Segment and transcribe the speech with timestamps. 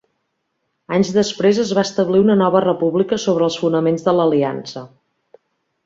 [0.97, 4.89] Anys després es va establir una Nova República sobre els fonaments de l'Aliança.